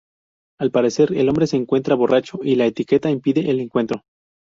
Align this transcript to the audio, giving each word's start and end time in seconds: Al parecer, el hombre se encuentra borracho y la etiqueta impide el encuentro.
Al 0.59 0.71
parecer, 0.71 1.13
el 1.13 1.29
hombre 1.29 1.45
se 1.45 1.57
encuentra 1.57 1.93
borracho 1.93 2.39
y 2.41 2.55
la 2.55 2.65
etiqueta 2.65 3.11
impide 3.11 3.51
el 3.51 3.59
encuentro. 3.59 4.01